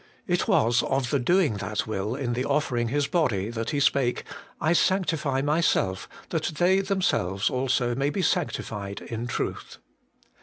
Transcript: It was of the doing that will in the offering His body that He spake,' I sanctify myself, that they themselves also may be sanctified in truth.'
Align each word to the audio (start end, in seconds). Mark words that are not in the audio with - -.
It 0.25 0.47
was 0.47 0.81
of 0.81 1.11
the 1.11 1.19
doing 1.19 1.57
that 1.57 1.85
will 1.85 2.15
in 2.15 2.33
the 2.33 2.43
offering 2.43 2.87
His 2.87 3.05
body 3.05 3.51
that 3.51 3.69
He 3.69 3.79
spake,' 3.79 4.23
I 4.69 4.73
sanctify 4.73 5.43
myself, 5.43 6.09
that 6.29 6.45
they 6.57 6.79
themselves 6.81 7.51
also 7.51 7.93
may 7.93 8.09
be 8.09 8.23
sanctified 8.23 9.01
in 9.03 9.27
truth.' 9.27 9.77